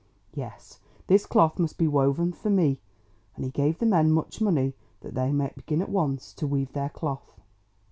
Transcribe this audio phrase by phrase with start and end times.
[0.33, 2.79] Yes, this cloth must be woven for me."
[3.35, 6.73] And he gave the men much money that they might begin at once to weave
[6.73, 7.39] their cloth.